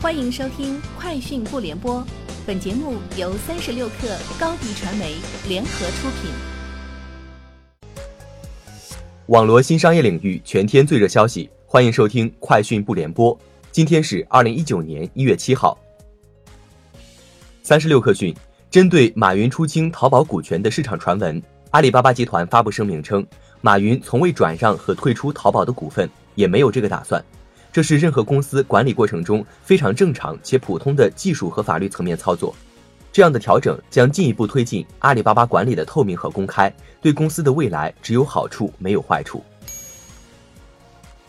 [0.00, 1.96] 欢迎收听《快讯不联播》，
[2.46, 5.16] 本节目由三十六克高低传媒
[5.48, 6.30] 联合出品。
[9.26, 13.36] 网罗新商业领域全天最热消息，欢迎收听《快讯不联播》。
[13.72, 15.76] 今天是二零一九年一月七号。
[17.64, 18.32] 三十六克讯，
[18.70, 21.42] 针对马云出清淘宝股权的市场传闻，
[21.72, 23.26] 阿里巴巴集团发布声明称，
[23.60, 27.20] 马云从未转让和退出淘宝的股份，也没有这个打算。
[27.78, 32.52] 这是任何公司管理过程中非常正常且普通的技术和法律层面操作。
[33.12, 39.44] 这样的调整将进一步推进阿里巴巴管理的透明和公开，对公司的未来只有好处没有坏处。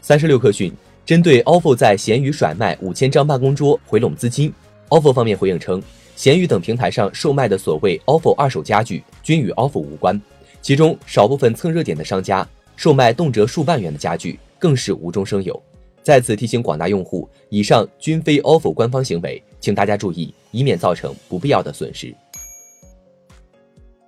[0.00, 0.72] 三十六氪讯，
[1.06, 4.52] 针对 OFO 在闲鱼甩卖五千张办公桌回笼资金
[4.88, 5.80] ，OFO 方面回应称，
[6.16, 10.20] 闲鱼等平台上售卖的所谓 OFO 二手家具均与 OFO 无关，
[10.60, 15.62] 其中少部分蹭热点的商家售卖动辄数万元的家具更是无中生有。
[16.02, 22.14] 再次提醒广大用户，以上均非 OFO 官方行为，请大家注意，以免造成不必要的损失。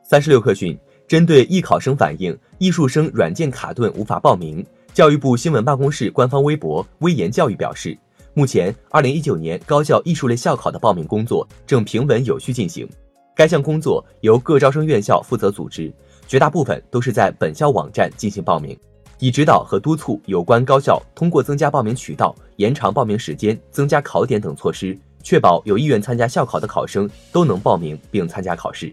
[0.03, 7.97] 三十六氪讯，针对艺考生反映艺术生软件卡顿无法报名，教育部新闻办公室官方微博“微言教育”表示，
[8.35, 12.89] 目前二零一九年高校艺术类校考的报名工作正平稳有序进行，
[13.35, 15.93] 该项工作由各招生院校负责组织，
[16.27, 18.77] 绝大部分都是在本校网站进行报名。
[19.21, 28.93] 以指导和督促有关高校通过增加报名渠道、延长报名时间、增加考点等措施，确保有意愿参加校考的考生都能报名并参加考试。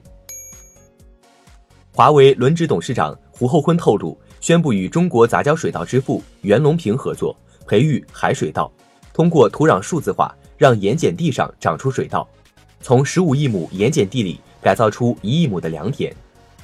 [1.93, 7.35] 华为轮值董事长胡厚昆透露，宣布与中国杂交水稻之父袁隆平合作，
[7.67, 8.71] 培育海水稻，
[9.11, 12.25] 通过土壤数字化，让盐碱地上长出水稻，
[12.79, 16.15] 从十五亿亩盐碱地里改造出一亿亩的良田。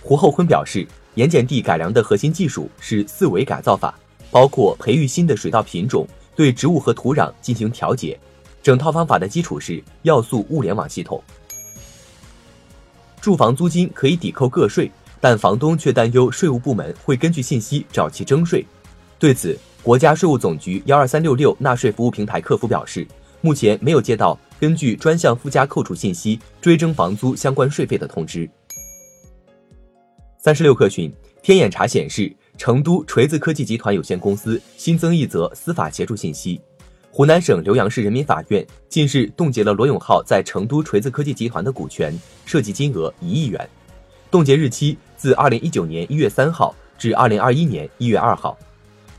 [0.02, 0.88] 胡厚昆表示。
[1.18, 3.92] 盐碱地改良的核心技术是四维改造法，
[4.30, 8.16] 包括培育新的水稻品种，对植物和土壤进行调节。
[8.62, 11.20] 整套方法的基础是要素物联网系统。
[13.20, 18.64] 住房租金可以抵扣个税，但房东却担忧税务部门会根据信息找其征税。
[19.18, 23.08] 对此，国家税务总局幺二三六六纳税服务平台客服表示，
[23.42, 28.48] 目前没有接到根据专项附加扣除信息追征房租相关税费的通知。
[30.48, 31.14] 三十六氪讯，
[31.44, 36.62] 天眼查显示，成都锤子科技集团有限公司新增一则司法协助信息：
[37.12, 43.70] 湖南省浏阳市人民法院近日冻结了罗永浩在成都锤子科技集团的股权，涉及金额一亿元，
[44.32, 48.58] 冻结日期自二零一九年一月三号至二零二一年一月二号。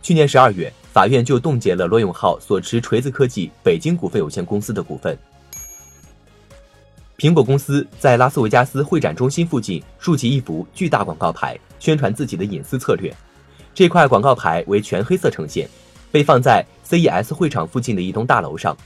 [0.01, 5.15] 去年十二月，法院就冻结了罗永浩所持锤子科技北京股份有限公司的股份。
[7.19, 13.13] 苹果公司在拉斯维加斯会展中心附近竖起一幅巨大广告牌，宣传自己的隐私策略。
[13.75, 15.69] 这块广告牌为全黑色呈现，
[16.13, 18.77] 被放在 CES 会场附近的一栋大楼上。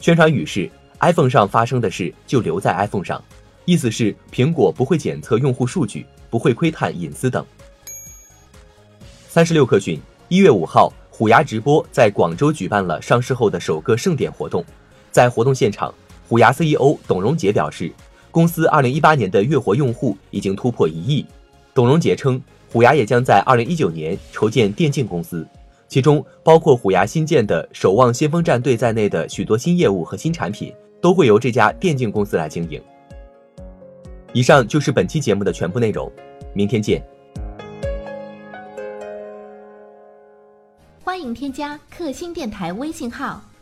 [0.00, 0.70] 宣传语是
[1.00, 3.22] ：“iPhone 上发生的事就留在 iPhone 上。”
[3.66, 7.44] 意思是苹果不会检测用户数据，不会窥探隐私等。
[9.28, 14.64] 三十六氪讯，一月五号，虎牙直播在广州举办了上市后的首个盛典活动，
[15.10, 15.92] 在活动现场。
[16.32, 17.92] 虎牙 CEO 董荣杰表示，
[18.30, 21.26] 公司2018年的月活用户已经突破一亿。
[21.74, 22.40] 董荣杰称，
[22.72, 25.46] 虎牙也将在2019年筹建电竞公司，
[25.88, 30.72] 其中包括虎牙新建的守望先锋战队在内的许多新业务和新产品，
[31.02, 32.82] 都会由这家电竞公司来经营。
[34.32, 36.10] 以上就是本期节目的全部内容，
[36.54, 37.04] 明天见。
[41.04, 43.51] 欢迎添加克星电台微信号。